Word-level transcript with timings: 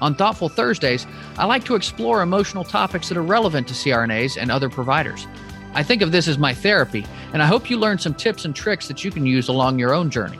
On 0.00 0.14
Thoughtful 0.14 0.48
Thursdays, 0.48 1.06
I 1.38 1.46
like 1.46 1.64
to 1.64 1.74
explore 1.74 2.22
emotional 2.22 2.64
topics 2.64 3.08
that 3.08 3.16
are 3.16 3.22
relevant 3.22 3.66
to 3.68 3.74
CRNAs 3.74 4.36
and 4.40 4.50
other 4.50 4.68
providers. 4.68 5.26
I 5.74 5.82
think 5.82 6.02
of 6.02 6.12
this 6.12 6.28
as 6.28 6.38
my 6.38 6.54
therapy, 6.54 7.06
and 7.32 7.42
I 7.42 7.46
hope 7.46 7.70
you 7.70 7.78
learn 7.78 7.98
some 7.98 8.14
tips 8.14 8.44
and 8.44 8.54
tricks 8.54 8.88
that 8.88 9.04
you 9.04 9.10
can 9.10 9.26
use 9.26 9.48
along 9.48 9.78
your 9.78 9.94
own 9.94 10.10
journey. 10.10 10.38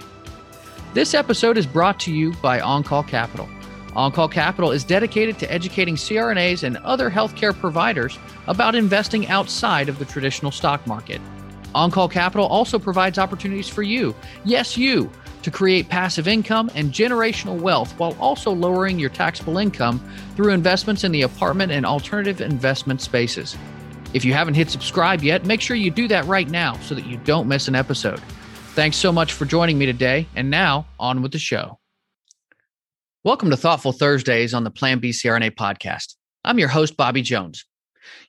This 0.95 1.15
episode 1.15 1.59
is 1.59 1.67
brought 1.67 2.01
to 2.01 2.13
you 2.13 2.33
by 2.43 2.61
OnCall 2.61 3.07
Capital. 3.07 3.49
OnCall 3.89 4.31
Capital 4.31 4.73
is 4.73 4.85
dedicated 4.85 5.39
to 5.39 5.53
educating 5.53 5.95
CRNAs 5.95 6.63
and 6.63 6.77
other 6.79 7.11
healthcare 7.11 7.59
providers 7.59 8.19
about 8.47 8.75
investing 8.75 9.27
outside 9.29 9.89
of 9.89 9.99
the 9.99 10.05
traditional 10.05 10.51
stock 10.51 10.87
market. 10.87 11.21
OnCall 11.75 12.11
Capital 12.11 12.47
also 12.47 12.79
provides 12.79 13.19
opportunities 13.19 13.69
for 13.69 13.83
you, 13.83 14.15
yes, 14.45 14.77
you, 14.77 15.11
to 15.43 15.51
create 15.51 15.89
passive 15.89 16.27
income 16.29 16.71
and 16.75 16.93
generational 16.93 17.61
wealth 17.61 17.93
while 17.99 18.17
also 18.21 18.51
lowering 18.51 18.99
your 18.99 19.11
taxable 19.11 19.59
income 19.59 20.01
through 20.35 20.53
investments 20.53 21.05
in 21.05 21.13
the 21.13 21.23
apartment 21.23 21.73
and 21.73 21.87
alternative 21.87 22.41
investment 22.41 23.01
spaces. 23.01 23.57
If 24.15 24.25
you 24.25 24.33
haven't 24.33 24.55
hit 24.55 24.71
subscribe 24.71 25.23
yet, 25.23 25.45
make 25.45 25.61
sure 25.61 25.77
you 25.77 25.91
do 25.91 26.09
that 26.09 26.25
right 26.27 26.49
now 26.49 26.79
so 26.79 26.95
that 26.95 27.07
you 27.07 27.17
don't 27.19 27.49
miss 27.49 27.69
an 27.69 27.75
episode. 27.75 28.21
Thanks 28.75 28.97
so 28.97 29.13
much 29.13 29.33
for 29.33 29.45
joining 29.45 29.79
me 29.79 29.87
today. 29.87 30.27
And 30.37 30.51
now, 30.51 30.87
on 30.99 31.23
with 31.23 31.33
the 31.33 31.39
show. 31.39 31.79
Welcome 33.25 33.51
to 33.51 33.57
Thoughtful 33.57 33.93
Thursdays 33.93 34.55
on 34.55 34.65
the 34.65 34.71
Plan 34.71 35.01
B 35.01 35.11
CRNA 35.11 35.57
podcast. 35.57 36.15
I'm 36.45 36.59
your 36.59 36.69
host, 36.69 36.97
Bobby 36.97 37.23
Jones. 37.23 37.65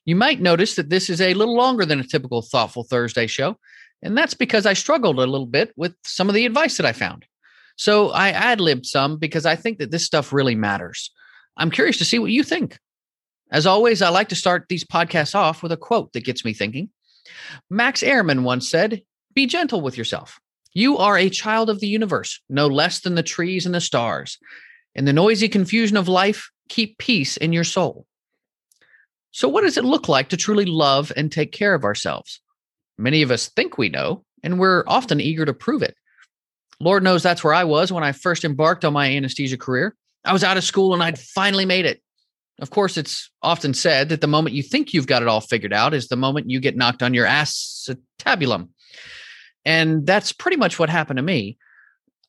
You 0.04 0.16
might 0.16 0.40
notice 0.40 0.74
that 0.74 0.90
this 0.90 1.08
is 1.08 1.20
a 1.20 1.34
little 1.34 1.54
longer 1.54 1.84
than 1.84 2.00
a 2.00 2.04
typical 2.04 2.42
Thoughtful 2.42 2.82
Thursday 2.82 3.26
show, 3.26 3.58
and 4.02 4.16
that's 4.16 4.34
because 4.34 4.66
I 4.66 4.72
struggled 4.72 5.18
a 5.18 5.26
little 5.26 5.46
bit 5.46 5.72
with 5.76 5.94
some 6.04 6.28
of 6.28 6.34
the 6.34 6.46
advice 6.46 6.76
that 6.76 6.86
I 6.86 6.92
found. 6.92 7.26
So 7.76 8.10
I 8.10 8.30
ad 8.30 8.60
libbed 8.60 8.86
some 8.86 9.18
because 9.18 9.46
I 9.46 9.56
think 9.56 9.78
that 9.78 9.90
this 9.90 10.04
stuff 10.04 10.32
really 10.32 10.54
matters. 10.54 11.10
I'm 11.56 11.70
curious 11.70 11.98
to 11.98 12.04
see 12.04 12.18
what 12.18 12.30
you 12.30 12.42
think. 12.42 12.78
As 13.50 13.66
always, 13.66 14.02
I 14.02 14.10
like 14.10 14.28
to 14.28 14.34
start 14.34 14.66
these 14.68 14.84
podcasts 14.84 15.34
off 15.34 15.62
with 15.62 15.72
a 15.72 15.76
quote 15.76 16.12
that 16.12 16.24
gets 16.24 16.44
me 16.44 16.52
thinking. 16.52 16.90
Max 17.70 18.02
Ehrmann 18.02 18.42
once 18.42 18.68
said, 18.68 19.02
Be 19.34 19.46
gentle 19.46 19.80
with 19.80 19.96
yourself. 19.96 20.38
You 20.74 20.98
are 20.98 21.16
a 21.16 21.30
child 21.30 21.70
of 21.70 21.80
the 21.80 21.88
universe, 21.88 22.40
no 22.48 22.66
less 22.66 23.00
than 23.00 23.14
the 23.14 23.22
trees 23.22 23.64
and 23.64 23.74
the 23.74 23.80
stars. 23.80 24.38
In 24.94 25.06
the 25.06 25.12
noisy 25.12 25.48
confusion 25.48 25.96
of 25.96 26.08
life, 26.08 26.50
keep 26.68 26.98
peace 26.98 27.36
in 27.36 27.52
your 27.52 27.64
soul. 27.64 28.06
So, 29.30 29.48
what 29.48 29.62
does 29.62 29.76
it 29.76 29.84
look 29.84 30.08
like 30.08 30.28
to 30.30 30.36
truly 30.36 30.64
love 30.64 31.12
and 31.16 31.30
take 31.30 31.52
care 31.52 31.74
of 31.74 31.84
ourselves? 31.84 32.40
Many 32.98 33.22
of 33.22 33.30
us 33.30 33.48
think 33.48 33.78
we 33.78 33.88
know, 33.88 34.24
and 34.42 34.58
we're 34.58 34.84
often 34.86 35.20
eager 35.20 35.46
to 35.46 35.54
prove 35.54 35.82
it. 35.82 35.94
Lord 36.80 37.02
knows 37.02 37.22
that's 37.22 37.42
where 37.42 37.54
I 37.54 37.64
was 37.64 37.92
when 37.92 38.04
I 38.04 38.12
first 38.12 38.44
embarked 38.44 38.84
on 38.84 38.92
my 38.92 39.10
anesthesia 39.10 39.56
career. 39.56 39.96
I 40.24 40.32
was 40.32 40.44
out 40.44 40.56
of 40.56 40.64
school 40.64 40.94
and 40.94 41.02
I'd 41.02 41.18
finally 41.18 41.64
made 41.64 41.86
it. 41.86 42.00
Of 42.60 42.70
course, 42.70 42.96
it's 42.96 43.30
often 43.42 43.72
said 43.72 44.08
that 44.08 44.20
the 44.20 44.26
moment 44.26 44.54
you 44.54 44.62
think 44.62 44.92
you've 44.92 45.06
got 45.06 45.22
it 45.22 45.28
all 45.28 45.40
figured 45.40 45.72
out 45.72 45.94
is 45.94 46.08
the 46.08 46.16
moment 46.16 46.50
you 46.50 46.60
get 46.60 46.76
knocked 46.76 47.02
on 47.02 47.14
your 47.14 47.26
acetabulum. 47.26 48.70
And 49.64 50.06
that's 50.06 50.32
pretty 50.32 50.56
much 50.56 50.78
what 50.78 50.90
happened 50.90 51.18
to 51.18 51.22
me. 51.22 51.56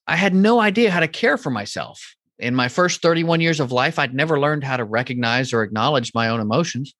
I 0.07 0.15
had 0.15 0.33
no 0.33 0.59
idea 0.59 0.91
how 0.91 0.99
to 0.99 1.07
care 1.07 1.37
for 1.37 1.49
myself. 1.49 2.15
In 2.37 2.55
my 2.55 2.67
first 2.67 3.01
31 3.01 3.41
years 3.41 3.59
of 3.59 3.71
life, 3.71 3.99
I'd 3.99 4.13
never 4.13 4.39
learned 4.39 4.63
how 4.63 4.77
to 4.77 4.83
recognize 4.83 5.51
or 5.51 5.61
acknowledge 5.61 6.13
my 6.13 6.29
own 6.29 6.39
emotions. 6.39 6.93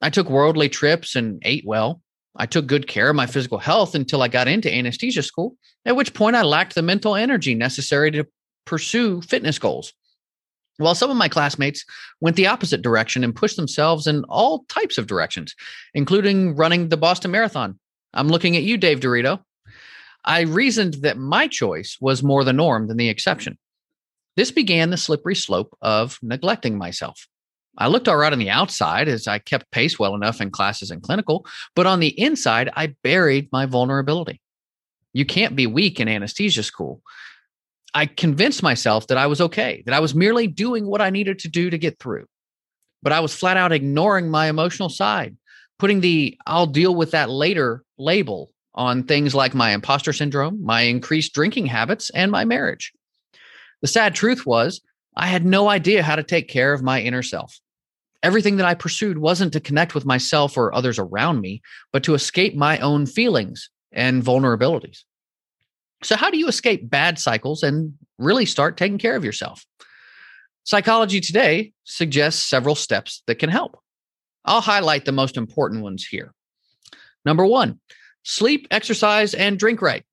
I 0.00 0.10
took 0.10 0.30
worldly 0.30 0.68
trips 0.68 1.16
and 1.16 1.42
ate 1.44 1.64
well. 1.66 2.00
I 2.38 2.46
took 2.46 2.66
good 2.66 2.86
care 2.86 3.10
of 3.10 3.16
my 3.16 3.26
physical 3.26 3.58
health 3.58 3.94
until 3.94 4.22
I 4.22 4.28
got 4.28 4.48
into 4.48 4.72
anesthesia 4.72 5.22
school, 5.22 5.56
at 5.84 5.96
which 5.96 6.14
point 6.14 6.36
I 6.36 6.42
lacked 6.42 6.76
the 6.76 6.82
mental 6.82 7.16
energy 7.16 7.54
necessary 7.54 8.12
to 8.12 8.26
pursue 8.64 9.20
fitness 9.22 9.58
goals. 9.58 9.92
While 10.76 10.94
some 10.94 11.10
of 11.10 11.16
my 11.16 11.28
classmates 11.28 11.84
went 12.20 12.36
the 12.36 12.46
opposite 12.46 12.82
direction 12.82 13.24
and 13.24 13.34
pushed 13.34 13.56
themselves 13.56 14.06
in 14.06 14.22
all 14.24 14.64
types 14.68 14.96
of 14.96 15.08
directions, 15.08 15.56
including 15.94 16.54
running 16.54 16.88
the 16.88 16.96
Boston 16.96 17.32
Marathon. 17.32 17.80
I'm 18.14 18.28
looking 18.28 18.56
at 18.56 18.62
you, 18.62 18.76
Dave 18.76 19.00
Dorito. 19.00 19.40
I 20.24 20.42
reasoned 20.42 20.94
that 21.02 21.18
my 21.18 21.48
choice 21.48 21.96
was 22.00 22.22
more 22.22 22.44
the 22.44 22.52
norm 22.52 22.86
than 22.86 22.96
the 22.96 23.08
exception. 23.08 23.58
This 24.36 24.52
began 24.52 24.90
the 24.90 24.96
slippery 24.96 25.34
slope 25.34 25.76
of 25.82 26.18
neglecting 26.22 26.78
myself. 26.78 27.26
I 27.78 27.86
looked 27.86 28.08
all 28.08 28.16
right 28.16 28.32
on 28.32 28.40
the 28.40 28.50
outside 28.50 29.06
as 29.06 29.28
I 29.28 29.38
kept 29.38 29.70
pace 29.70 29.98
well 29.98 30.14
enough 30.14 30.40
in 30.40 30.50
classes 30.50 30.90
and 30.90 31.02
clinical, 31.02 31.46
but 31.76 31.86
on 31.86 32.00
the 32.00 32.18
inside, 32.20 32.70
I 32.74 32.94
buried 33.04 33.48
my 33.52 33.66
vulnerability. 33.66 34.40
You 35.12 35.24
can't 35.24 35.56
be 35.56 35.66
weak 35.66 36.00
in 36.00 36.08
anesthesia 36.08 36.64
school. 36.64 37.00
I 37.94 38.06
convinced 38.06 38.62
myself 38.62 39.06
that 39.06 39.16
I 39.16 39.26
was 39.26 39.40
okay, 39.40 39.82
that 39.86 39.94
I 39.94 40.00
was 40.00 40.14
merely 40.14 40.46
doing 40.48 40.86
what 40.86 41.00
I 41.00 41.10
needed 41.10 41.38
to 41.40 41.48
do 41.48 41.70
to 41.70 41.78
get 41.78 41.98
through. 41.98 42.26
But 43.02 43.12
I 43.12 43.20
was 43.20 43.34
flat 43.34 43.56
out 43.56 43.72
ignoring 43.72 44.28
my 44.28 44.48
emotional 44.48 44.88
side, 44.88 45.36
putting 45.78 46.00
the 46.00 46.36
I'll 46.46 46.66
deal 46.66 46.94
with 46.94 47.12
that 47.12 47.30
later 47.30 47.84
label 47.96 48.50
on 48.74 49.04
things 49.04 49.34
like 49.34 49.54
my 49.54 49.70
imposter 49.70 50.12
syndrome, 50.12 50.64
my 50.64 50.82
increased 50.82 51.32
drinking 51.32 51.66
habits, 51.66 52.10
and 52.10 52.30
my 52.30 52.44
marriage. 52.44 52.92
The 53.82 53.88
sad 53.88 54.14
truth 54.14 54.44
was, 54.44 54.80
I 55.16 55.26
had 55.26 55.46
no 55.46 55.68
idea 55.68 56.02
how 56.02 56.16
to 56.16 56.22
take 56.22 56.48
care 56.48 56.72
of 56.72 56.82
my 56.82 57.00
inner 57.00 57.22
self. 57.22 57.58
Everything 58.22 58.56
that 58.56 58.66
I 58.66 58.74
pursued 58.74 59.18
wasn't 59.18 59.52
to 59.52 59.60
connect 59.60 59.94
with 59.94 60.04
myself 60.04 60.56
or 60.56 60.74
others 60.74 60.98
around 60.98 61.40
me, 61.40 61.62
but 61.92 62.02
to 62.04 62.14
escape 62.14 62.54
my 62.54 62.78
own 62.78 63.06
feelings 63.06 63.70
and 63.92 64.22
vulnerabilities. 64.22 65.04
So, 66.02 66.16
how 66.16 66.30
do 66.30 66.38
you 66.38 66.48
escape 66.48 66.88
bad 66.88 67.18
cycles 67.18 67.62
and 67.62 67.94
really 68.18 68.46
start 68.46 68.76
taking 68.76 68.98
care 68.98 69.16
of 69.16 69.24
yourself? 69.24 69.64
Psychology 70.64 71.20
Today 71.20 71.72
suggests 71.84 72.42
several 72.42 72.74
steps 72.74 73.22
that 73.26 73.36
can 73.36 73.50
help. 73.50 73.78
I'll 74.44 74.60
highlight 74.60 75.04
the 75.04 75.12
most 75.12 75.36
important 75.36 75.82
ones 75.82 76.06
here. 76.06 76.32
Number 77.24 77.46
one, 77.46 77.80
sleep, 78.24 78.66
exercise, 78.70 79.34
and 79.34 79.58
drink 79.58 79.82
right. 79.82 80.04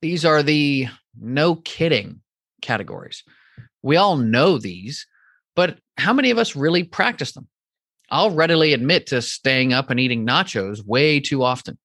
These 0.00 0.24
are 0.24 0.42
the 0.42 0.88
no 1.18 1.56
kidding 1.56 2.20
categories. 2.62 3.22
We 3.82 3.96
all 3.96 4.16
know 4.16 4.58
these, 4.58 5.06
but 5.54 5.78
how 5.96 6.12
many 6.12 6.30
of 6.30 6.38
us 6.38 6.56
really 6.56 6.84
practice 6.84 7.32
them? 7.32 7.48
I'll 8.10 8.30
readily 8.30 8.72
admit 8.72 9.06
to 9.08 9.22
staying 9.22 9.72
up 9.72 9.90
and 9.90 9.98
eating 9.98 10.26
nachos 10.26 10.84
way 10.84 11.20
too 11.20 11.42
often. 11.42 11.78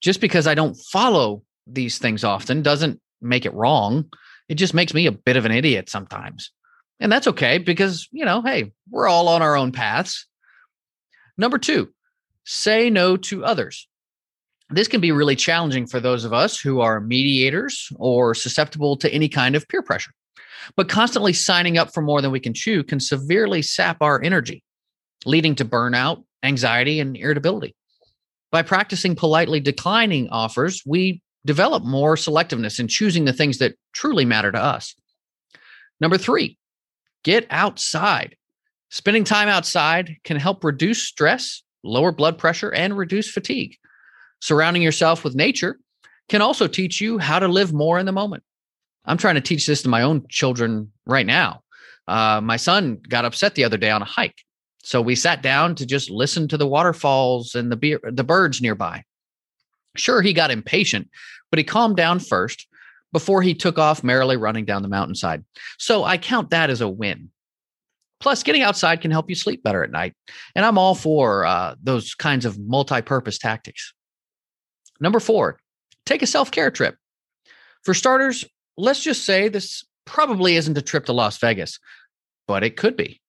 Just 0.00 0.20
because 0.20 0.46
I 0.46 0.54
don't 0.54 0.74
follow 0.74 1.42
these 1.66 1.98
things 1.98 2.24
often 2.24 2.62
doesn't 2.62 3.00
make 3.20 3.44
it 3.44 3.54
wrong. 3.54 4.10
It 4.48 4.54
just 4.54 4.74
makes 4.74 4.94
me 4.94 5.06
a 5.06 5.12
bit 5.12 5.36
of 5.36 5.44
an 5.44 5.52
idiot 5.52 5.90
sometimes. 5.90 6.50
And 6.98 7.10
that's 7.10 7.26
okay 7.26 7.58
because, 7.58 8.08
you 8.12 8.24
know, 8.24 8.42
hey, 8.42 8.72
we're 8.90 9.08
all 9.08 9.28
on 9.28 9.42
our 9.42 9.56
own 9.56 9.72
paths. 9.72 10.26
Number 11.36 11.58
two, 11.58 11.92
say 12.44 12.90
no 12.90 13.16
to 13.16 13.44
others. 13.44 13.88
This 14.70 14.88
can 14.88 15.00
be 15.00 15.10
really 15.12 15.36
challenging 15.36 15.86
for 15.86 15.98
those 15.98 16.24
of 16.24 16.32
us 16.32 16.60
who 16.60 16.80
are 16.80 17.00
mediators 17.00 17.90
or 17.96 18.34
susceptible 18.34 18.96
to 18.98 19.12
any 19.12 19.28
kind 19.28 19.56
of 19.56 19.66
peer 19.68 19.82
pressure. 19.82 20.12
But 20.76 20.88
constantly 20.88 21.32
signing 21.32 21.78
up 21.78 21.92
for 21.92 22.02
more 22.02 22.20
than 22.20 22.30
we 22.30 22.40
can 22.40 22.54
chew 22.54 22.82
can 22.82 23.00
severely 23.00 23.62
sap 23.62 23.98
our 24.00 24.22
energy, 24.22 24.62
leading 25.24 25.54
to 25.56 25.64
burnout, 25.64 26.24
anxiety, 26.42 27.00
and 27.00 27.16
irritability. 27.16 27.74
By 28.50 28.62
practicing 28.62 29.14
politely 29.14 29.60
declining 29.60 30.28
offers, 30.30 30.82
we 30.84 31.22
develop 31.44 31.84
more 31.84 32.16
selectiveness 32.16 32.80
in 32.80 32.88
choosing 32.88 33.24
the 33.24 33.32
things 33.32 33.58
that 33.58 33.76
truly 33.92 34.24
matter 34.24 34.52
to 34.52 34.62
us. 34.62 34.94
Number 36.00 36.18
three, 36.18 36.58
get 37.24 37.46
outside. 37.50 38.36
Spending 38.90 39.24
time 39.24 39.48
outside 39.48 40.16
can 40.24 40.36
help 40.36 40.64
reduce 40.64 41.02
stress, 41.02 41.62
lower 41.84 42.12
blood 42.12 42.38
pressure, 42.38 42.72
and 42.72 42.96
reduce 42.96 43.30
fatigue. 43.30 43.76
Surrounding 44.40 44.82
yourself 44.82 45.22
with 45.22 45.34
nature 45.34 45.78
can 46.28 46.42
also 46.42 46.66
teach 46.66 47.00
you 47.00 47.18
how 47.18 47.38
to 47.38 47.48
live 47.48 47.72
more 47.72 47.98
in 47.98 48.06
the 48.06 48.12
moment. 48.12 48.42
I'm 49.04 49.16
trying 49.16 49.36
to 49.36 49.40
teach 49.40 49.66
this 49.66 49.82
to 49.82 49.88
my 49.88 50.02
own 50.02 50.26
children 50.28 50.92
right 51.06 51.26
now. 51.26 51.62
Uh, 52.06 52.40
my 52.42 52.56
son 52.56 53.00
got 53.08 53.24
upset 53.24 53.54
the 53.54 53.64
other 53.64 53.76
day 53.76 53.90
on 53.90 54.02
a 54.02 54.06
hike. 54.06 54.42
So 54.82 55.00
we 55.00 55.14
sat 55.14 55.42
down 55.42 55.74
to 55.76 55.86
just 55.86 56.10
listen 56.10 56.48
to 56.48 56.56
the 56.56 56.66
waterfalls 56.66 57.54
and 57.54 57.70
the, 57.70 57.76
be- 57.76 57.98
the 58.02 58.24
birds 58.24 58.60
nearby. 58.60 59.04
Sure, 59.96 60.22
he 60.22 60.32
got 60.32 60.50
impatient, 60.50 61.08
but 61.50 61.58
he 61.58 61.64
calmed 61.64 61.96
down 61.96 62.18
first 62.18 62.66
before 63.12 63.42
he 63.42 63.54
took 63.54 63.78
off 63.78 64.04
merrily 64.04 64.36
running 64.36 64.64
down 64.64 64.82
the 64.82 64.88
mountainside. 64.88 65.44
So 65.78 66.04
I 66.04 66.16
count 66.16 66.50
that 66.50 66.70
as 66.70 66.80
a 66.80 66.88
win. 66.88 67.30
Plus, 68.20 68.42
getting 68.42 68.62
outside 68.62 69.00
can 69.00 69.10
help 69.10 69.28
you 69.28 69.34
sleep 69.34 69.62
better 69.62 69.82
at 69.82 69.90
night. 69.90 70.14
And 70.54 70.64
I'm 70.64 70.78
all 70.78 70.94
for 70.94 71.44
uh, 71.46 71.74
those 71.82 72.14
kinds 72.14 72.44
of 72.44 72.58
multi 72.58 73.00
purpose 73.00 73.38
tactics. 73.38 73.94
Number 75.00 75.20
four, 75.20 75.58
take 76.04 76.22
a 76.22 76.26
self 76.26 76.50
care 76.50 76.70
trip. 76.70 76.96
For 77.82 77.94
starters, 77.94 78.44
let's 78.80 79.02
just 79.02 79.24
say 79.24 79.48
this 79.48 79.84
probably 80.04 80.56
isn't 80.56 80.78
a 80.78 80.82
trip 80.82 81.06
to 81.06 81.12
Las 81.12 81.38
Vegas, 81.38 81.78
but 82.48 82.64
it 82.64 82.76
could 82.76 82.96
be. 82.96 83.20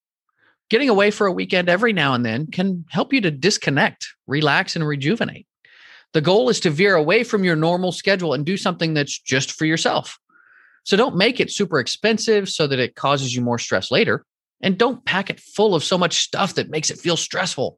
Getting 0.70 0.90
away 0.90 1.12
for 1.12 1.28
a 1.28 1.32
weekend 1.32 1.70
every 1.70 1.94
now 1.94 2.14
and 2.14 2.26
then 2.26 2.48
can 2.48 2.86
help 2.90 3.12
you 3.12 3.22
to 3.22 3.32
disconnect, 3.32 4.08
relax, 4.26 4.76
and 4.76 4.88
rejuvenate. 4.88 5.46
The 6.14 6.22
goal 6.22 6.50
is 6.50 6.60
to 6.62 6.70
veer 6.70 6.96
away 6.96 7.24
from 7.24 7.44
your 7.44 7.56
normal 7.56 7.92
schedule 7.92 8.34
and 8.34 8.46
do 8.46 8.58
something 8.58 8.94
that's 8.94 9.20
just 9.20 9.52
for 9.52 9.66
yourself. 9.66 10.18
So 10.84 10.98
don't 10.98 11.16
make 11.16 11.40
it 11.40 11.52
super 11.52 11.80
expensive 11.80 12.50
so 12.50 12.68
that 12.68 12.80
it 12.80 12.96
causes 12.96 13.36
you 13.36 13.42
more 13.42 13.60
stress 13.60 13.92
later. 13.92 14.26
And 14.62 14.78
don't 14.78 15.04
pack 15.06 15.30
it 15.30 15.40
full 15.40 15.76
of 15.76 15.84
so 15.84 15.98
much 15.98 16.20
stuff 16.20 16.56
that 16.56 16.70
makes 16.70 16.90
it 16.90 17.00
feel 17.00 17.18
stressful. 17.18 17.78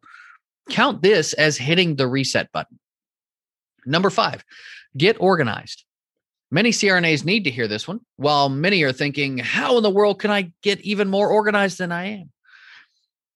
Count 0.69 1.01
this 1.01 1.33
as 1.33 1.57
hitting 1.57 1.95
the 1.95 2.07
reset 2.07 2.51
button. 2.51 2.79
Number 3.85 4.09
five, 4.09 4.43
get 4.95 5.17
organized. 5.19 5.83
Many 6.53 6.69
CRNAs 6.69 7.25
need 7.25 7.45
to 7.45 7.49
hear 7.49 7.67
this 7.67 7.87
one, 7.87 8.01
while 8.17 8.47
many 8.47 8.83
are 8.83 8.91
thinking, 8.91 9.39
how 9.39 9.77
in 9.77 9.81
the 9.81 9.89
world 9.89 10.19
can 10.19 10.29
I 10.29 10.51
get 10.61 10.79
even 10.81 11.09
more 11.09 11.27
organized 11.27 11.79
than 11.79 11.91
I 11.91 12.19
am? 12.19 12.31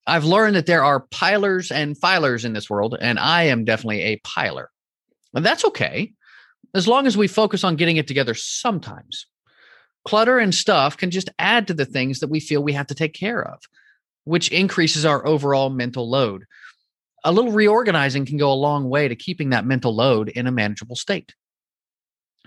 I've 0.06 0.24
learned 0.24 0.56
that 0.56 0.68
there 0.68 0.84
are 0.84 1.08
pilers 1.10 1.72
and 1.72 2.00
filers 2.00 2.46
in 2.46 2.54
this 2.54 2.70
world, 2.70 2.96
and 3.02 3.18
I 3.18 3.46
am 3.46 3.66
definitely 3.66 4.04
a 4.04 4.18
piler. 4.18 4.70
And 5.34 5.44
that's 5.44 5.66
okay, 5.66 6.14
as 6.76 6.88
long 6.88 7.08
as 7.08 7.18
we 7.18 7.28
focus 7.28 7.64
on 7.64 7.76
getting 7.76 7.98
it 7.98 8.08
together 8.08 8.36
sometimes. 8.36 9.26
Clutter 10.06 10.38
and 10.38 10.54
stuff 10.54 10.96
can 10.96 11.10
just 11.10 11.32
add 11.40 11.66
to 11.66 11.74
the 11.74 11.86
things 11.86 12.20
that 12.20 12.30
we 12.30 12.40
feel 12.40 12.62
we 12.62 12.74
have 12.74 12.88
to 12.88 12.96
take 12.96 13.16
care 13.16 13.44
of, 13.44 13.64
which 14.26 14.52
increases 14.52 15.06
our 15.06 15.26
overall 15.26 15.72
mental 15.72 16.08
load. 16.08 16.46
A 17.24 17.32
little 17.32 17.52
reorganizing 17.52 18.28
can 18.28 18.38
go 18.38 18.52
a 18.52 18.54
long 18.54 18.90
way 18.90 19.08
to 19.08 19.16
keeping 19.16 19.50
that 19.50 19.66
mental 19.66 19.96
load 19.96 20.30
in 20.30 20.46
a 20.46 20.52
manageable 20.52 20.96
state. 20.96 21.34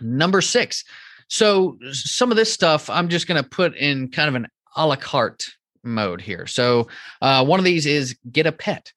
Number 0.01 0.41
six. 0.41 0.85
So, 1.29 1.79
some 1.93 2.31
of 2.31 2.37
this 2.37 2.53
stuff 2.53 2.91
I'm 2.91 3.09
just 3.09 3.29
going 3.29 3.43
to 3.43 3.49
put 3.49 3.77
in 3.77 4.11
kind 4.11 4.29
of 4.29 4.35
an 4.35 4.49
a 4.77 4.87
la 4.87 4.97
carte 4.97 5.47
mode 5.83 6.21
here. 6.21 6.47
So, 6.47 6.89
uh, 7.23 7.45
one 7.45 7.61
of 7.61 7.65
these 7.65 7.87
is 7.87 8.17
get 8.31 8.47
a 8.47 8.53
pet. 8.53 8.93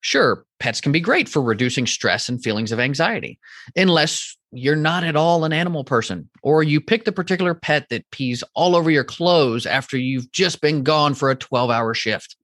Sure, 0.00 0.44
pets 0.58 0.80
can 0.80 0.92
be 0.92 1.00
great 1.00 1.28
for 1.28 1.40
reducing 1.40 1.86
stress 1.86 2.28
and 2.28 2.42
feelings 2.42 2.72
of 2.72 2.80
anxiety, 2.80 3.38
unless 3.74 4.36
you're 4.52 4.76
not 4.76 5.02
at 5.02 5.16
all 5.16 5.44
an 5.44 5.52
animal 5.52 5.82
person, 5.82 6.28
or 6.42 6.62
you 6.62 6.80
pick 6.80 7.04
the 7.04 7.12
particular 7.12 7.54
pet 7.54 7.88
that 7.88 8.10
pees 8.10 8.44
all 8.54 8.76
over 8.76 8.90
your 8.90 9.04
clothes 9.04 9.66
after 9.66 9.96
you've 9.96 10.30
just 10.30 10.60
been 10.60 10.82
gone 10.82 11.14
for 11.14 11.30
a 11.30 11.34
12 11.34 11.70
hour 11.70 11.94
shift. 11.94 12.36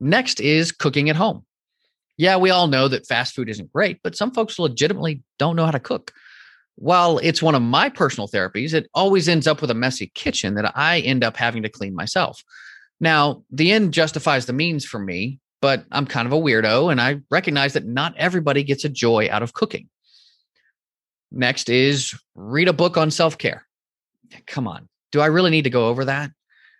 Next 0.00 0.40
is 0.40 0.72
cooking 0.72 1.10
at 1.10 1.16
home. 1.16 1.44
Yeah, 2.16 2.36
we 2.36 2.50
all 2.50 2.68
know 2.68 2.88
that 2.88 3.06
fast 3.06 3.34
food 3.34 3.48
isn't 3.48 3.72
great, 3.72 4.00
but 4.02 4.16
some 4.16 4.30
folks 4.30 4.58
legitimately 4.58 5.22
don't 5.38 5.56
know 5.56 5.64
how 5.64 5.72
to 5.72 5.80
cook. 5.80 6.12
While 6.76 7.18
it's 7.18 7.42
one 7.42 7.54
of 7.54 7.62
my 7.62 7.88
personal 7.88 8.28
therapies, 8.28 8.74
it 8.74 8.88
always 8.94 9.28
ends 9.28 9.46
up 9.46 9.60
with 9.60 9.70
a 9.70 9.74
messy 9.74 10.10
kitchen 10.14 10.54
that 10.54 10.72
I 10.76 11.00
end 11.00 11.22
up 11.22 11.36
having 11.36 11.62
to 11.62 11.68
clean 11.68 11.94
myself. 11.94 12.42
Now, 13.00 13.44
the 13.50 13.70
end 13.72 13.92
justifies 13.92 14.46
the 14.46 14.52
means 14.52 14.84
for 14.84 14.98
me, 14.98 15.38
but 15.60 15.84
I'm 15.92 16.06
kind 16.06 16.26
of 16.26 16.32
a 16.32 16.40
weirdo 16.40 16.90
and 16.90 17.00
I 17.00 17.20
recognize 17.30 17.74
that 17.74 17.86
not 17.86 18.16
everybody 18.16 18.62
gets 18.62 18.84
a 18.84 18.88
joy 18.88 19.28
out 19.30 19.42
of 19.42 19.52
cooking. 19.52 19.88
Next 21.30 21.68
is 21.68 22.14
read 22.34 22.68
a 22.68 22.72
book 22.72 22.96
on 22.96 23.10
self 23.10 23.38
care. 23.38 23.66
Come 24.46 24.68
on. 24.68 24.88
Do 25.10 25.20
I 25.20 25.26
really 25.26 25.50
need 25.50 25.64
to 25.64 25.70
go 25.70 25.88
over 25.88 26.04
that? 26.04 26.30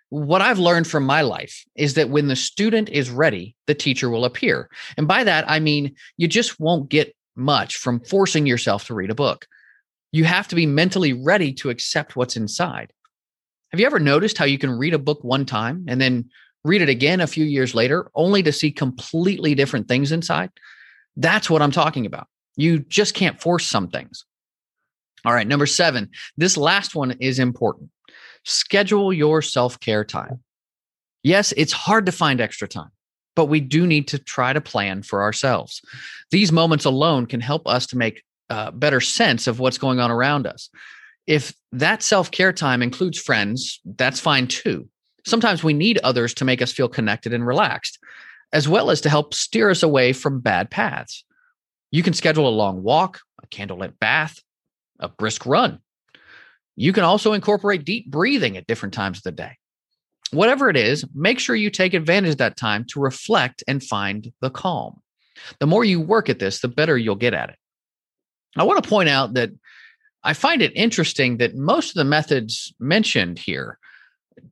What 0.09 0.41
I've 0.41 0.59
learned 0.59 0.87
from 0.87 1.05
my 1.05 1.21
life 1.21 1.65
is 1.75 1.95
that 1.95 2.09
when 2.09 2.27
the 2.27 2.35
student 2.35 2.89
is 2.89 3.09
ready, 3.09 3.55
the 3.67 3.75
teacher 3.75 4.09
will 4.09 4.23
appear. 4.23 4.69
And 4.97 5.07
by 5.07 5.23
that, 5.23 5.49
I 5.49 5.59
mean 5.59 5.95
you 6.17 6.27
just 6.27 6.59
won't 6.59 6.89
get 6.89 7.15
much 7.35 7.77
from 7.77 7.99
forcing 7.99 8.45
yourself 8.45 8.85
to 8.85 8.93
read 8.93 9.09
a 9.09 9.15
book. 9.15 9.45
You 10.15 10.23
have 10.23 10.47
to 10.47 10.55
be 10.55 10.65
mentally 10.65 11.11
ready 11.11 11.51
to 11.55 11.69
accept 11.69 12.15
what's 12.15 12.37
inside. 12.37 12.93
Have 13.71 13.81
you 13.81 13.85
ever 13.85 13.99
noticed 13.99 14.37
how 14.37 14.45
you 14.45 14.57
can 14.57 14.71
read 14.71 14.93
a 14.93 14.97
book 14.97 15.21
one 15.25 15.45
time 15.45 15.83
and 15.89 15.99
then 15.99 16.29
read 16.63 16.81
it 16.81 16.87
again 16.87 17.19
a 17.19 17.27
few 17.27 17.43
years 17.43 17.75
later, 17.75 18.09
only 18.15 18.41
to 18.43 18.51
see 18.53 18.71
completely 18.71 19.55
different 19.55 19.89
things 19.89 20.13
inside. 20.13 20.49
That's 21.17 21.49
what 21.49 21.61
I'm 21.61 21.71
talking 21.71 22.05
about. 22.05 22.27
You 22.55 22.79
just 22.79 23.13
can't 23.13 23.41
force 23.41 23.67
some 23.67 23.89
things. 23.89 24.23
All 25.25 25.33
right, 25.33 25.47
number 25.47 25.65
seven, 25.65 26.09
this 26.37 26.55
last 26.55 26.95
one 26.95 27.11
is 27.19 27.37
important. 27.37 27.89
Schedule 28.45 29.13
your 29.13 29.41
self 29.41 29.79
care 29.79 30.05
time. 30.05 30.39
Yes, 31.23 31.53
it's 31.57 31.73
hard 31.73 32.05
to 32.05 32.11
find 32.11 32.39
extra 32.39 32.67
time, 32.67 32.91
but 33.35 33.45
we 33.45 33.59
do 33.59 33.85
need 33.85 34.07
to 34.09 34.19
try 34.19 34.53
to 34.53 34.61
plan 34.61 35.03
for 35.03 35.21
ourselves. 35.23 35.81
These 36.31 36.53
moments 36.53 36.85
alone 36.85 37.25
can 37.25 37.41
help 37.41 37.67
us 37.67 37.85
to 37.87 37.97
make 37.97 38.23
uh, 38.49 38.71
better 38.71 39.01
sense 39.01 39.47
of 39.47 39.59
what's 39.59 39.77
going 39.77 39.99
on 39.99 40.11
around 40.11 40.47
us. 40.47 40.69
If 41.27 41.53
that 41.71 42.03
self 42.03 42.31
care 42.31 42.53
time 42.53 42.81
includes 42.81 43.19
friends, 43.19 43.79
that's 43.85 44.19
fine 44.19 44.47
too. 44.47 44.87
Sometimes 45.25 45.63
we 45.63 45.73
need 45.73 45.99
others 46.03 46.33
to 46.35 46.45
make 46.45 46.61
us 46.61 46.71
feel 46.71 46.87
connected 46.87 47.33
and 47.33 47.45
relaxed, 47.45 47.99
as 48.53 48.67
well 48.67 48.91
as 48.91 49.01
to 49.01 49.09
help 49.09 49.33
steer 49.33 49.71
us 49.71 49.81
away 49.81 50.13
from 50.13 50.39
bad 50.39 50.69
paths. 50.69 51.23
You 51.91 52.03
can 52.03 52.13
schedule 52.13 52.47
a 52.47 52.49
long 52.49 52.83
walk, 52.83 53.21
a 53.41 53.47
candlelit 53.47 53.97
bath, 53.99 54.39
a 54.99 55.09
brisk 55.09 55.45
run. 55.45 55.79
You 56.75 56.93
can 56.93 57.03
also 57.03 57.33
incorporate 57.33 57.85
deep 57.85 58.11
breathing 58.11 58.57
at 58.57 58.67
different 58.67 58.93
times 58.93 59.17
of 59.17 59.23
the 59.23 59.31
day. 59.31 59.57
Whatever 60.31 60.69
it 60.69 60.77
is, 60.77 61.05
make 61.13 61.39
sure 61.39 61.55
you 61.55 61.69
take 61.69 61.93
advantage 61.93 62.31
of 62.31 62.37
that 62.37 62.57
time 62.57 62.85
to 62.89 62.99
reflect 62.99 63.63
and 63.67 63.83
find 63.83 64.31
the 64.41 64.49
calm. 64.49 65.01
The 65.59 65.67
more 65.67 65.85
you 65.85 66.01
work 66.01 66.29
at 66.29 66.39
this, 66.39 66.59
the 66.59 66.67
better 66.67 66.97
you'll 66.97 67.15
get 67.15 67.33
at 67.33 67.49
it. 67.49 67.55
I 68.55 68.63
want 68.63 68.83
to 68.83 68.89
point 68.89 69.09
out 69.09 69.33
that 69.33 69.51
I 70.23 70.33
find 70.33 70.61
it 70.61 70.71
interesting 70.75 71.37
that 71.37 71.55
most 71.55 71.89
of 71.89 71.95
the 71.95 72.03
methods 72.03 72.73
mentioned 72.79 73.37
here 73.37 73.77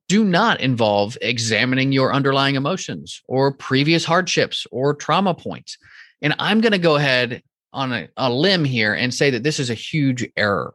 do 0.08 0.24
not 0.24 0.62
involve 0.62 1.18
examining 1.22 1.92
your 1.92 2.14
underlying 2.14 2.56
emotions 2.56 3.22
or 3.28 3.54
previous 3.54 4.06
hardships 4.06 4.68
or 4.72 4.94
trauma 4.94 5.34
points. 5.34 5.78
And 6.22 6.36
I'm 6.40 6.62
going 6.62 6.74
to 6.74 6.78
go 6.78 6.96
ahead 6.96 7.42
on 7.74 7.92
a, 7.92 8.08
a, 8.18 8.32
limb 8.32 8.64
here 8.64 8.94
and 8.94 9.14
say 9.14 9.32
that 9.32 9.44
this 9.44 9.60
is 9.60 9.70
a 9.70 9.76
huge 9.76 10.30
error. 10.38 10.74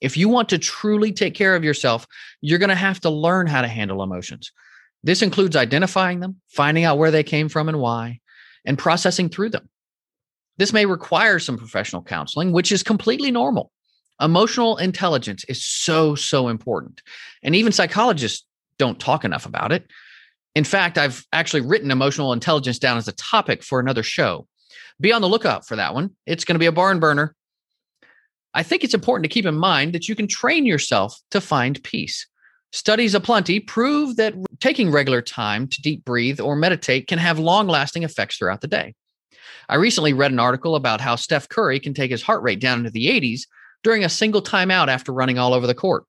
If 0.00 0.16
you 0.16 0.28
want 0.28 0.48
to 0.48 0.58
truly 0.58 1.12
take 1.12 1.34
care 1.34 1.54
of 1.54 1.64
yourself, 1.64 2.06
you're 2.40 2.58
going 2.58 2.70
to 2.70 2.74
have 2.74 3.00
to 3.00 3.10
learn 3.10 3.46
how 3.46 3.60
to 3.60 3.68
handle 3.68 4.02
emotions. 4.02 4.50
This 5.02 5.20
includes 5.20 5.54
identifying 5.54 6.20
them, 6.20 6.40
finding 6.48 6.84
out 6.84 6.96
where 6.96 7.10
they 7.10 7.22
came 7.22 7.50
from 7.50 7.68
and 7.68 7.78
why, 7.78 8.20
and 8.64 8.78
processing 8.78 9.28
through 9.28 9.50
them. 9.50 9.68
This 10.56 10.72
may 10.72 10.86
require 10.86 11.38
some 11.38 11.58
professional 11.58 12.02
counseling, 12.02 12.52
which 12.52 12.70
is 12.70 12.82
completely 12.82 13.30
normal. 13.30 13.70
Emotional 14.20 14.76
intelligence 14.76 15.44
is 15.44 15.64
so, 15.64 16.14
so 16.14 16.48
important. 16.48 17.02
And 17.42 17.56
even 17.56 17.72
psychologists 17.72 18.46
don't 18.78 19.00
talk 19.00 19.24
enough 19.24 19.46
about 19.46 19.72
it. 19.72 19.86
In 20.54 20.64
fact, 20.64 20.98
I've 20.98 21.24
actually 21.32 21.62
written 21.62 21.90
emotional 21.90 22.32
intelligence 22.32 22.78
down 22.78 22.96
as 22.96 23.08
a 23.08 23.12
topic 23.12 23.64
for 23.64 23.80
another 23.80 24.04
show. 24.04 24.46
Be 25.00 25.12
on 25.12 25.22
the 25.22 25.28
lookout 25.28 25.66
for 25.66 25.76
that 25.76 25.94
one. 25.94 26.10
It's 26.26 26.44
going 26.44 26.54
to 26.54 26.60
be 26.60 26.66
a 26.66 26.72
barn 26.72 27.00
burner. 27.00 27.34
I 28.54 28.62
think 28.62 28.84
it's 28.84 28.94
important 28.94 29.24
to 29.24 29.34
keep 29.34 29.46
in 29.46 29.56
mind 29.56 29.92
that 29.94 30.08
you 30.08 30.14
can 30.14 30.28
train 30.28 30.64
yourself 30.64 31.18
to 31.32 31.40
find 31.40 31.82
peace. 31.82 32.28
Studies 32.72 33.14
aplenty 33.14 33.58
prove 33.58 34.16
that 34.16 34.34
taking 34.60 34.92
regular 34.92 35.22
time 35.22 35.66
to 35.68 35.82
deep 35.82 36.04
breathe 36.04 36.40
or 36.40 36.54
meditate 36.54 37.08
can 37.08 37.18
have 37.18 37.38
long 37.38 37.66
lasting 37.66 38.04
effects 38.04 38.36
throughout 38.36 38.60
the 38.60 38.68
day. 38.68 38.94
I 39.68 39.76
recently 39.76 40.12
read 40.12 40.32
an 40.32 40.38
article 40.38 40.76
about 40.76 41.00
how 41.00 41.16
Steph 41.16 41.48
Curry 41.48 41.80
can 41.80 41.94
take 41.94 42.10
his 42.10 42.22
heart 42.22 42.42
rate 42.42 42.60
down 42.60 42.78
into 42.78 42.90
the 42.90 43.06
80s 43.06 43.42
during 43.82 44.04
a 44.04 44.08
single 44.08 44.42
timeout 44.42 44.88
after 44.88 45.12
running 45.12 45.38
all 45.38 45.54
over 45.54 45.66
the 45.66 45.74
court. 45.74 46.04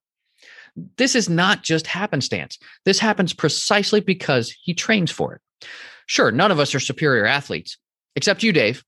This 0.97 1.15
is 1.15 1.29
not 1.29 1.63
just 1.63 1.87
happenstance. 1.87 2.57
This 2.83 2.99
happens 2.99 3.33
precisely 3.33 4.01
because 4.01 4.49
he 4.51 4.73
trains 4.73 5.11
for 5.11 5.35
it. 5.35 5.67
Sure, 6.05 6.31
none 6.31 6.51
of 6.51 6.59
us 6.59 6.75
are 6.75 6.79
superior 6.79 7.25
athletes, 7.25 7.77
except 8.15 8.43
you, 8.43 8.51
Dave. 8.51 8.83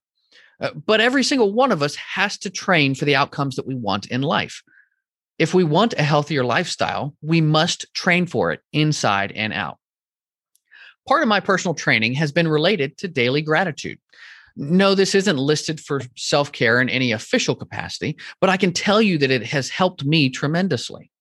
Uh, 0.60 0.70
but 0.72 1.00
every 1.00 1.22
single 1.22 1.52
one 1.52 1.72
of 1.72 1.82
us 1.82 1.94
has 1.96 2.36
to 2.38 2.50
train 2.50 2.94
for 2.94 3.04
the 3.04 3.16
outcomes 3.16 3.56
that 3.56 3.66
we 3.66 3.74
want 3.74 4.06
in 4.06 4.22
life. 4.22 4.62
If 5.38 5.54
we 5.54 5.64
want 5.64 5.94
a 5.96 6.02
healthier 6.02 6.44
lifestyle, 6.44 7.14
we 7.22 7.40
must 7.40 7.86
train 7.94 8.26
for 8.26 8.50
it 8.50 8.60
inside 8.72 9.32
and 9.32 9.52
out. 9.52 9.78
Part 11.06 11.22
of 11.22 11.28
my 11.28 11.40
personal 11.40 11.74
training 11.74 12.14
has 12.14 12.32
been 12.32 12.48
related 12.48 12.98
to 12.98 13.08
daily 13.08 13.40
gratitude. 13.40 13.98
No, 14.60 14.96
this 14.96 15.14
isn't 15.14 15.36
listed 15.36 15.78
for 15.78 16.02
self 16.16 16.50
care 16.50 16.80
in 16.80 16.88
any 16.88 17.12
official 17.12 17.54
capacity, 17.54 18.16
but 18.40 18.50
I 18.50 18.56
can 18.56 18.72
tell 18.72 19.00
you 19.00 19.16
that 19.18 19.30
it 19.30 19.44
has 19.44 19.70
helped 19.70 20.04
me 20.04 20.28
tremendously. 20.28 21.12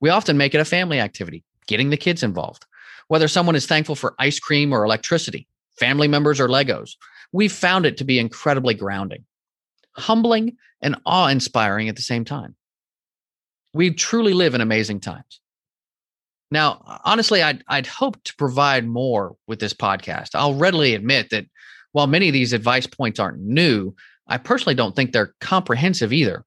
We 0.00 0.10
often 0.10 0.36
make 0.36 0.56
it 0.56 0.60
a 0.60 0.64
family 0.64 0.98
activity, 0.98 1.44
getting 1.68 1.90
the 1.90 1.96
kids 1.96 2.24
involved. 2.24 2.66
Whether 3.06 3.28
someone 3.28 3.54
is 3.54 3.66
thankful 3.66 3.94
for 3.94 4.16
ice 4.18 4.40
cream 4.40 4.72
or 4.72 4.84
electricity, 4.84 5.46
family 5.78 6.08
members 6.08 6.40
or 6.40 6.48
Legos, 6.48 6.96
we've 7.32 7.52
found 7.52 7.86
it 7.86 7.96
to 7.98 8.04
be 8.04 8.18
incredibly 8.18 8.74
grounding, 8.74 9.24
humbling, 9.92 10.56
and 10.82 10.96
awe 11.06 11.28
inspiring 11.28 11.88
at 11.88 11.94
the 11.94 12.02
same 12.02 12.24
time. 12.24 12.56
We 13.72 13.92
truly 13.92 14.34
live 14.34 14.56
in 14.56 14.60
amazing 14.60 14.98
times. 14.98 15.40
Now, 16.50 17.00
honestly, 17.04 17.40
I'd, 17.40 17.62
I'd 17.68 17.86
hope 17.86 18.20
to 18.24 18.34
provide 18.34 18.84
more 18.84 19.36
with 19.46 19.60
this 19.60 19.74
podcast. 19.74 20.30
I'll 20.34 20.54
readily 20.54 20.94
admit 20.94 21.30
that 21.30 21.46
while 21.94 22.08
many 22.08 22.28
of 22.28 22.32
these 22.32 22.52
advice 22.52 22.88
points 22.88 23.20
aren't 23.20 23.40
new, 23.40 23.94
I 24.26 24.36
personally 24.36 24.74
don't 24.74 24.96
think 24.96 25.12
they're 25.12 25.32
comprehensive 25.40 26.12
either. 26.12 26.44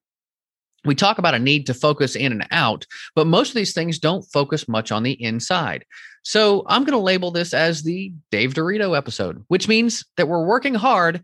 We 0.84 0.94
talk 0.94 1.16
about 1.16 1.34
a 1.34 1.38
need 1.38 1.64
to 1.66 1.74
focus 1.74 2.14
in 2.14 2.32
and 2.32 2.46
out, 2.50 2.84
but 3.14 3.26
most 3.26 3.48
of 3.48 3.54
these 3.54 3.72
things 3.72 3.98
don't 3.98 4.22
focus 4.30 4.68
much 4.68 4.92
on 4.92 5.04
the 5.04 5.20
inside. 5.22 5.86
So 6.22 6.64
I'm 6.68 6.82
going 6.82 6.92
to 6.92 6.98
label 6.98 7.30
this 7.30 7.54
as 7.54 7.82
the 7.82 8.12
Dave 8.30 8.52
Dorito 8.52 8.94
episode, 8.94 9.42
which 9.48 9.68
means 9.68 10.04
that 10.18 10.28
we're 10.28 10.44
working 10.44 10.74
hard, 10.74 11.22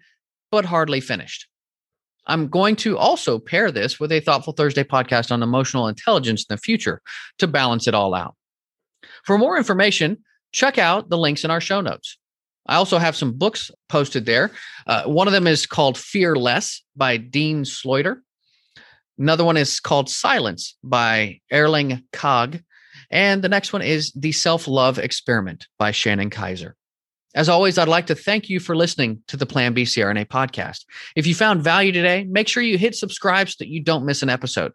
but 0.51 0.65
hardly 0.65 1.03
finished. 1.03 1.47
I'm 2.27 2.49
going 2.49 2.77
to 2.77 2.97
also 2.97 3.39
pair 3.39 3.71
this 3.71 4.01
with 4.01 4.11
a 4.11 4.21
Thoughtful 4.21 4.55
Thursday 4.55 4.85
podcast 4.85 5.31
on 5.31 5.43
emotional 5.43 5.87
intelligence 5.87 6.47
in 6.49 6.55
the 6.55 6.59
future 6.59 7.03
to 7.41 7.47
balance 7.47 7.87
it 7.87 7.95
all 7.95 8.15
out. 8.15 8.37
For 9.25 9.37
more 9.37 9.59
information, 9.59 10.25
check 10.51 10.79
out 10.79 11.11
the 11.11 11.19
links 11.19 11.45
in 11.45 11.51
our 11.51 11.61
show 11.61 11.83
notes. 11.83 12.17
I 12.67 12.77
also 12.77 12.99
have 12.99 13.17
some 13.17 13.33
books 13.33 13.71
posted 13.89 14.27
there. 14.27 14.51
Uh, 14.87 15.05
one 15.05 15.27
of 15.27 15.33
them 15.33 15.47
is 15.47 15.67
called 15.67 15.99
Fearless 15.99 16.83
by 16.97 17.17
Dean 17.17 17.65
Sluyter. 17.65 18.21
Another 19.19 19.45
one 19.45 19.57
is 19.57 19.81
called 19.81 20.11
Silence 20.11 20.77
by 20.83 21.41
Erling 21.53 22.03
Kagge. 22.13 22.63
And 23.11 23.43
the 23.43 23.49
next 23.49 23.73
one 23.73 23.83
is 23.83 24.13
The 24.13 24.33
Self 24.33 24.67
Love 24.67 24.99
Experiment 24.99 25.67
by 25.79 25.91
Shannon 25.93 26.31
Kaiser. 26.31 26.75
As 27.35 27.49
always, 27.49 27.79
I'd 27.79 27.89
like 27.89 28.07
to 28.07 28.15
thank 28.15 28.49
you 28.49 28.61
for 28.61 28.77
listening 28.77 29.23
to 29.27 29.37
the 29.37 29.47
Plan 29.47 29.75
B 29.75 29.83
CRNA 29.83 30.27
podcast. 30.27 30.85
If 31.17 31.27
you 31.27 31.35
found 31.35 31.63
value 31.63 31.91
today, 31.91 32.25
make 32.25 32.47
sure 32.47 32.63
you 32.63 32.79
hit 32.79 32.95
subscribe 32.95 33.49
so 33.49 33.57
that 33.59 33.69
you 33.69 33.83
don't 33.83 34.07
miss 34.07 34.23
an 34.23 34.31
episode. 34.31 34.73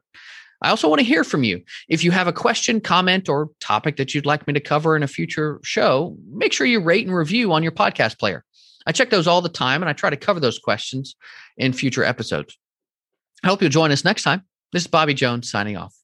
I 0.62 0.70
also 0.70 0.89
want 0.89 1.00
to 1.00 1.06
hear 1.06 1.24
from 1.24 1.44
you. 1.44 1.63
If 1.88 2.04
you 2.04 2.12
have 2.12 2.28
a 2.28 2.34
question, 2.34 2.82
comment, 2.82 3.30
or 3.30 3.50
topic 3.60 3.98
that 3.98 4.13
you'd 4.13 4.25
like 4.25 4.46
me 4.46 4.54
to 4.54 4.60
cover 4.60 4.96
in 4.96 5.04
a 5.04 5.08
future 5.08 5.60
show, 5.63 6.18
make 6.32 6.51
sure 6.51 6.68
you 6.68 6.82
rate 6.82 7.08
and 7.08 7.16
review 7.16 7.54
on 7.54 7.63
your 7.63 7.72
podcast 7.72 8.20
player. 8.20 8.44
I 8.86 8.92
check 8.92 9.10
those 9.10 9.28
all 9.28 9.42
the 9.42 9.50
time 9.50 9.82
and 9.82 9.89
I 9.89 9.94
try 9.94 10.10
to 10.10 10.18
cover 10.18 10.39
those 10.39 10.60
questions 10.60 11.16
in 11.58 11.74
future 11.74 12.04
episodes. 12.04 12.58
I 13.44 13.48
hope 13.48 13.62
you'll 13.62 13.70
join 13.70 13.92
us 13.92 14.04
next 14.04 14.24
time. 14.24 14.44
This 14.72 14.84
is 14.84 14.88
Bobby 14.88 15.13
Jones 15.13 15.50
signing 15.50 15.78
off. 15.78 15.96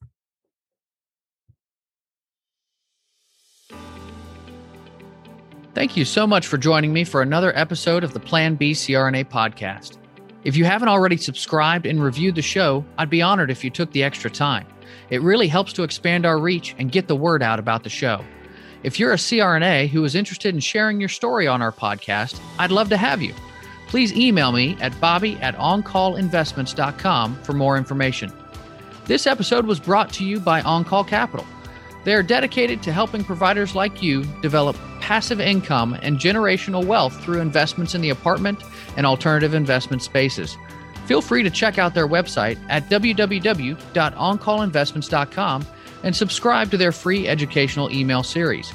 Thank 5.74 5.98
you 5.98 6.06
so 6.06 6.26
much 6.26 6.48
for 6.48 6.58
joining 6.58 6.94
me 6.94 7.04
for 7.04 7.22
another 7.22 7.52
episode 7.58 8.06
of 8.06 8.14
the 8.14 8.20
Plan 8.20 8.56
B 8.56 8.72
CRNA 8.72 9.26
podcast. 9.26 9.98
If 10.46 10.56
you 10.56 10.64
haven't 10.64 10.90
already 10.90 11.18
subscribed 11.18 11.88
and 11.88 12.02
reviewed 12.02 12.36
the 12.36 12.44
show, 12.44 12.86
I'd 13.00 13.10
be 13.10 13.24
honored 13.24 13.50
if 13.50 13.64
you 13.64 13.72
took 13.72 13.92
the 13.92 14.04
extra 14.04 14.30
time. 14.30 14.68
It 15.10 15.24
really 15.24 15.48
helps 15.48 15.74
to 15.74 15.82
expand 15.82 16.24
our 16.24 16.38
reach 16.38 16.76
and 16.78 16.92
get 16.92 17.08
the 17.08 17.16
word 17.16 17.42
out 17.42 17.58
about 17.58 17.84
the 17.84 17.90
show. 17.90 18.24
If 18.84 19.00
you're 19.00 19.12
a 19.12 19.18
CRNA 19.18 19.90
who 19.90 20.04
is 20.04 20.14
interested 20.14 20.54
in 20.54 20.60
sharing 20.60 21.00
your 21.00 21.10
story 21.10 21.48
on 21.48 21.64
our 21.64 21.72
podcast, 21.72 22.40
I'd 22.60 22.70
love 22.70 22.90
to 22.90 22.98
have 22.98 23.24
you. 23.24 23.34
Please 23.88 24.14
email 24.14 24.52
me 24.52 24.78
at 24.82 25.00
bobby 25.02 25.36
at 25.38 25.56
oncallinvestments.com 25.56 27.36
for 27.42 27.54
more 27.54 27.76
information. 27.76 28.32
This 29.06 29.26
episode 29.26 29.66
was 29.66 29.80
brought 29.80 30.14
to 30.14 30.24
you 30.24 30.40
by 30.40 30.62
OnCall 30.62 31.08
Capital. 31.08 31.48
They 32.06 32.14
are 32.14 32.24
dedicated 32.24 32.82
to 32.84 32.94
helping 32.94 33.24
providers 33.24 33.74
like 33.76 34.02
you 34.02 34.24
develop 34.42 34.78
passive 35.02 35.42
income 35.42 35.98
and 36.02 36.20
generational 36.20 36.86
wealth 36.86 37.22
through 37.24 37.42
investments 37.42 37.96
in 37.96 38.02
the 38.02 38.12
apartment 38.12 38.62
and 38.96 39.08
alternative 39.08 39.56
investment 39.56 40.04
spaces. 40.04 40.56
Feel 41.08 41.22
free 41.22 41.44
to 41.44 41.50
check 41.50 41.78
out 41.78 41.94
their 41.94 42.08
website 42.08 42.58
at 42.70 42.90
www.oncallinvestments.com 42.90 45.66
and 46.04 46.16
subscribe 46.16 46.72
to 46.72 46.78
their 46.78 46.92
free 46.92 47.28
educational 47.28 47.92
email 47.92 48.24
series. 48.24 48.72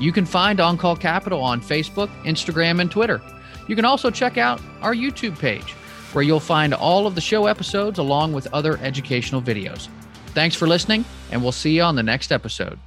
You 0.00 0.10
can 0.10 0.26
find 0.26 0.58
OnCall 0.58 0.98
Capital 0.98 1.40
on 1.40 1.60
Facebook, 1.60 2.08
Instagram, 2.24 2.80
and 2.80 2.90
Twitter. 2.90 3.22
You 3.68 3.76
can 3.76 3.84
also 3.84 4.10
check 4.10 4.36
out 4.36 4.60
our 4.82 4.94
YouTube 4.94 5.38
page, 5.38 5.74
where 6.12 6.24
you'll 6.24 6.40
find 6.40 6.74
all 6.74 7.06
of 7.06 7.14
the 7.14 7.20
show 7.20 7.46
episodes 7.46 8.00
along 8.00 8.32
with 8.32 8.52
other 8.52 8.78
educational 8.78 9.40
videos. 9.40 9.86
Thanks 10.34 10.56
for 10.56 10.66
listening, 10.66 11.04
and 11.30 11.42
we'll 11.42 11.52
see 11.52 11.76
you 11.76 11.82
on 11.82 11.94
the 11.94 12.02
next 12.02 12.32
episode. 12.32 12.78